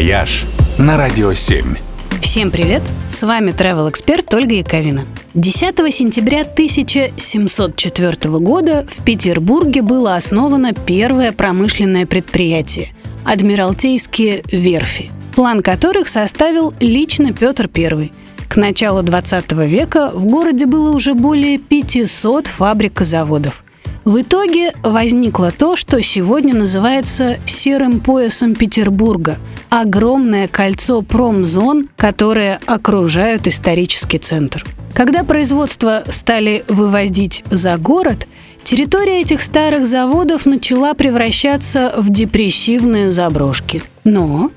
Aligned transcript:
«Вояж» 0.00 0.46
на 0.78 0.96
Радио 0.96 1.34
7. 1.34 1.76
Всем 2.22 2.50
привет! 2.50 2.80
С 3.06 3.22
вами 3.22 3.50
travel 3.50 3.90
эксперт 3.90 4.32
Ольга 4.32 4.54
Яковина. 4.54 5.04
10 5.34 5.94
сентября 5.94 6.40
1704 6.40 8.38
года 8.38 8.86
в 8.88 9.04
Петербурге 9.04 9.82
было 9.82 10.16
основано 10.16 10.72
первое 10.72 11.32
промышленное 11.32 12.06
предприятие– 12.06 12.88
Адмиралтейские 13.26 14.42
верфи, 14.50 15.10
план 15.34 15.60
которых 15.60 16.08
составил 16.08 16.72
лично 16.80 17.34
Петр 17.34 17.68
I. 17.76 18.10
К 18.48 18.56
началу 18.56 19.02
20 19.02 19.52
века 19.52 20.12
в 20.14 20.24
городе 20.24 20.64
было 20.64 20.96
уже 20.96 21.12
более 21.12 21.58
500 21.58 22.46
фабрик 22.46 23.02
и 23.02 23.04
заводов– 23.04 23.64
в 24.10 24.22
итоге 24.22 24.72
возникло 24.82 25.52
то, 25.52 25.76
что 25.76 26.02
сегодня 26.02 26.52
называется 26.52 27.38
серым 27.46 28.00
поясом 28.00 28.56
Петербурга– 28.56 29.38
огромное 29.70 30.48
кольцо 30.48 31.00
промзон, 31.02 31.88
которые 31.96 32.58
окружают 32.66 33.46
исторический 33.46 34.18
центр. 34.18 34.64
Когда 34.94 35.22
производство 35.22 36.02
стали 36.08 36.64
вывозить 36.66 37.44
за 37.52 37.78
город, 37.78 38.26
территория 38.64 39.20
этих 39.20 39.42
старых 39.42 39.86
заводов 39.86 40.44
начала 40.44 40.94
превращаться 40.94 41.94
в 41.96 42.10
депрессивные 42.10 43.12
заброшки. 43.12 43.80
Но 44.02 44.50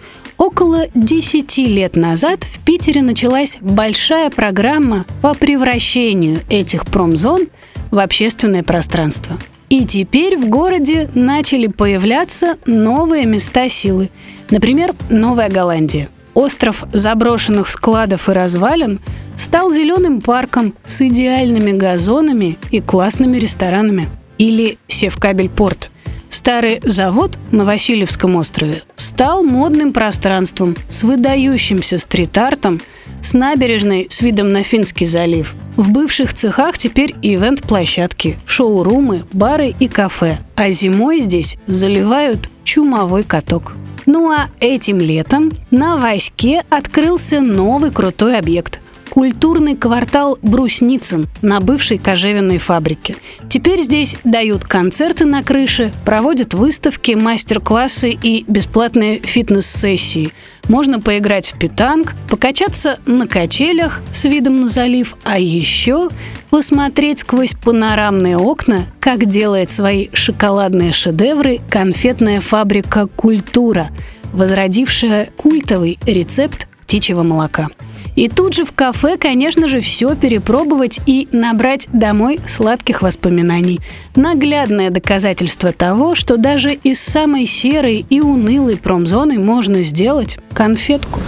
Около 0.45 0.87
10 0.93 1.57
лет 1.59 1.95
назад 1.95 2.43
в 2.43 2.59
Питере 2.65 3.01
началась 3.01 3.57
большая 3.61 4.29
программа 4.29 5.05
по 5.21 5.33
превращению 5.33 6.41
этих 6.49 6.85
промзон 6.85 7.47
в 7.91 7.97
общественное 7.97 8.61
пространство. 8.61 9.37
И 9.69 9.85
теперь 9.85 10.35
в 10.35 10.49
городе 10.49 11.09
начали 11.15 11.67
появляться 11.67 12.57
новые 12.65 13.25
места 13.25 13.69
силы. 13.69 14.09
Например, 14.49 14.93
Новая 15.09 15.49
Голландия. 15.49 16.09
Остров 16.33 16.83
заброшенных 16.91 17.69
складов 17.69 18.27
и 18.27 18.33
развалин 18.33 18.99
стал 19.37 19.71
зеленым 19.71 20.19
парком 20.19 20.73
с 20.83 20.99
идеальными 20.99 21.71
газонами 21.71 22.57
и 22.69 22.81
классными 22.81 23.37
ресторанами. 23.37 24.09
Или 24.37 24.77
Севкабель-Порт. 24.89 25.89
Старый 26.33 26.79
завод 26.81 27.37
на 27.51 27.63
Васильевском 27.63 28.35
острове 28.37 28.81
стал 28.95 29.43
модным 29.43 29.93
пространством 29.93 30.75
с 30.89 31.03
выдающимся 31.03 31.99
стрит-артом, 31.99 32.81
с 33.21 33.33
набережной 33.33 34.07
с 34.09 34.19
видом 34.21 34.49
на 34.49 34.63
Финский 34.63 35.05
залив. 35.05 35.53
В 35.77 35.91
бывших 35.91 36.33
цехах 36.33 36.79
теперь 36.79 37.13
ивент-площадки, 37.21 38.39
шоурумы, 38.47 39.21
бары 39.31 39.75
и 39.79 39.87
кафе. 39.87 40.39
А 40.55 40.71
зимой 40.71 41.19
здесь 41.19 41.55
заливают 41.67 42.49
чумовой 42.63 43.21
каток. 43.21 43.73
Ну 44.07 44.31
а 44.31 44.49
этим 44.59 44.97
летом 44.97 45.51
на 45.69 45.97
Ваське 45.97 46.63
открылся 46.71 47.41
новый 47.41 47.91
крутой 47.91 48.39
объект 48.39 48.81
культурный 49.13 49.75
квартал 49.75 50.39
Брусницын 50.41 51.27
на 51.43 51.59
бывшей 51.59 51.99
кожевенной 51.99 52.57
фабрике. 52.57 53.15
Теперь 53.47 53.79
здесь 53.79 54.17
дают 54.23 54.63
концерты 54.63 55.25
на 55.25 55.43
крыше, 55.43 55.93
проводят 56.03 56.55
выставки, 56.55 57.11
мастер-классы 57.11 58.09
и 58.09 58.43
бесплатные 58.47 59.19
фитнес-сессии. 59.19 60.31
Можно 60.67 60.99
поиграть 60.99 61.45
в 61.45 61.59
питанг, 61.59 62.15
покачаться 62.27 62.97
на 63.05 63.27
качелях 63.27 64.01
с 64.11 64.23
видом 64.23 64.61
на 64.61 64.67
залив, 64.67 65.15
а 65.23 65.37
еще 65.37 66.09
посмотреть 66.49 67.19
сквозь 67.19 67.53
панорамные 67.53 68.39
окна, 68.39 68.87
как 68.99 69.25
делает 69.25 69.69
свои 69.69 70.07
шоколадные 70.13 70.91
шедевры 70.91 71.59
конфетная 71.69 72.41
фабрика 72.41 73.05
«Культура», 73.05 73.89
возродившая 74.31 75.29
культовый 75.37 75.99
рецепт 76.07 76.67
птичьего 76.81 77.21
молока. 77.21 77.69
И 78.15 78.29
тут 78.29 78.53
же 78.53 78.65
в 78.65 78.71
кафе, 78.71 79.17
конечно 79.17 79.67
же, 79.67 79.79
все 79.79 80.15
перепробовать 80.15 80.99
и 81.05 81.27
набрать 81.31 81.87
домой 81.91 82.39
сладких 82.45 83.01
воспоминаний. 83.01 83.79
Наглядное 84.15 84.89
доказательство 84.89 85.71
того, 85.71 86.15
что 86.15 86.37
даже 86.37 86.73
из 86.73 87.01
самой 87.01 87.45
серой 87.45 88.05
и 88.09 88.21
унылой 88.21 88.77
промзоны 88.77 89.39
можно 89.39 89.83
сделать 89.83 90.37
конфетку. 90.53 91.19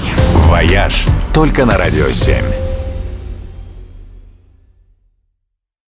«Вояж» 0.47 1.06
только 1.34 1.66
на 1.66 1.78
«Радио 1.78 2.07
7». 2.07 2.65